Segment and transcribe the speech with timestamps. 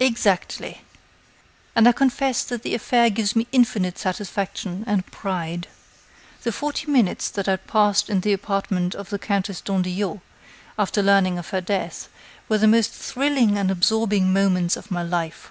[0.00, 0.80] "Exactly.
[1.76, 5.68] And I confess that the affair gives me infinite satisfaction and pride.
[6.44, 10.22] The forty minutes that I passed in the apartment of the Countess d'Andillot,
[10.78, 12.08] after learning of her death,
[12.48, 15.50] were the most thrilling and absorbing moments of my life.